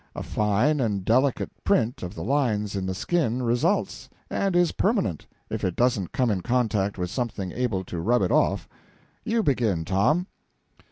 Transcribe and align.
A 0.15 0.23
fine 0.23 0.79
and 0.79 1.05
delicate 1.05 1.51
print 1.63 2.01
of 2.01 2.15
the 2.15 2.23
lines 2.23 2.75
in 2.75 2.87
the 2.87 2.95
skin 2.95 3.43
results, 3.43 4.09
and 4.31 4.55
is 4.55 4.71
permanent, 4.71 5.27
if 5.47 5.63
it 5.63 5.75
doesn't 5.75 6.11
come 6.11 6.31
in 6.31 6.41
contact 6.41 6.97
with 6.97 7.11
something 7.11 7.51
able 7.51 7.83
to 7.83 7.99
rub 8.01 8.23
it 8.23 8.31
off. 8.31 8.67
You 9.23 9.43
begin, 9.43 9.85
Tom." 9.85 10.25